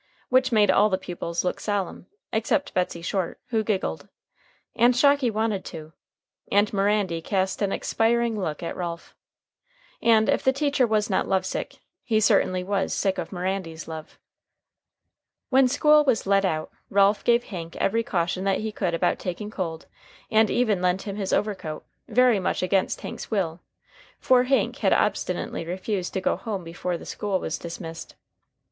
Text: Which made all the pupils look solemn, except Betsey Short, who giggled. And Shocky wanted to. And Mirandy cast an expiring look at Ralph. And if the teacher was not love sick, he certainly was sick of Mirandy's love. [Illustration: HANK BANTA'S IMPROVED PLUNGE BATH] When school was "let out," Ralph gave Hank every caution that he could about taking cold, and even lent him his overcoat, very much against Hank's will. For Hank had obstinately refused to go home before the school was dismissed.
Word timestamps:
Which 0.29 0.51
made 0.51 0.71
all 0.71 0.89
the 0.89 0.97
pupils 0.97 1.43
look 1.45 1.59
solemn, 1.59 2.07
except 2.33 2.73
Betsey 2.73 3.03
Short, 3.03 3.39
who 3.49 3.63
giggled. 3.63 4.07
And 4.75 4.95
Shocky 4.97 5.29
wanted 5.29 5.63
to. 5.65 5.93
And 6.51 6.73
Mirandy 6.73 7.21
cast 7.21 7.61
an 7.61 7.71
expiring 7.71 8.35
look 8.39 8.63
at 8.63 8.75
Ralph. 8.75 9.15
And 10.01 10.27
if 10.27 10.43
the 10.43 10.51
teacher 10.53 10.87
was 10.87 11.07
not 11.11 11.27
love 11.27 11.45
sick, 11.45 11.77
he 12.03 12.19
certainly 12.19 12.63
was 12.63 12.95
sick 12.95 13.19
of 13.19 13.29
Mirandy's 13.31 13.87
love. 13.87 14.17
[Illustration: 15.51 15.51
HANK 15.51 15.51
BANTA'S 15.51 15.51
IMPROVED 15.51 15.51
PLUNGE 15.51 15.51
BATH] 15.51 15.51
When 15.51 15.67
school 15.67 16.03
was 16.05 16.25
"let 16.25 16.45
out," 16.45 16.71
Ralph 16.89 17.23
gave 17.23 17.43
Hank 17.43 17.75
every 17.75 18.01
caution 18.03 18.43
that 18.45 18.61
he 18.61 18.71
could 18.71 18.95
about 18.95 19.19
taking 19.19 19.51
cold, 19.51 19.85
and 20.31 20.49
even 20.49 20.81
lent 20.81 21.03
him 21.03 21.17
his 21.17 21.31
overcoat, 21.31 21.85
very 22.07 22.39
much 22.39 22.63
against 22.63 23.01
Hank's 23.01 23.29
will. 23.29 23.59
For 24.17 24.45
Hank 24.45 24.77
had 24.77 24.93
obstinately 24.93 25.63
refused 25.63 26.13
to 26.15 26.21
go 26.21 26.37
home 26.37 26.63
before 26.63 26.97
the 26.97 27.05
school 27.05 27.37
was 27.39 27.59
dismissed. 27.59 28.15